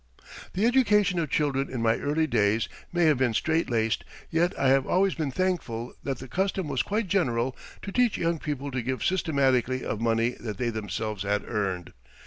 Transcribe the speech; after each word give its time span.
The 0.53 0.65
education 0.65 1.19
of 1.19 1.29
children 1.29 1.69
in 1.69 1.79
my 1.79 1.97
early 1.99 2.25
days 2.25 2.67
may 2.91 3.05
have 3.05 3.19
been 3.19 3.35
straightlaced, 3.35 4.03
yet 4.31 4.57
I 4.57 4.69
have 4.69 4.87
always 4.87 5.13
been 5.13 5.29
thankful 5.29 5.93
that 6.01 6.17
the 6.17 6.27
custom 6.27 6.67
was 6.67 6.81
quite 6.81 7.07
general 7.07 7.55
to 7.83 7.91
teach 7.91 8.17
young 8.17 8.39
people 8.39 8.71
to 8.71 8.81
give 8.81 9.03
systematically 9.05 9.85
of 9.85 10.01
money 10.01 10.29
that 10.39 10.57
they 10.57 10.71
themselves 10.71 11.21
had 11.21 11.43
earned. 11.47 11.93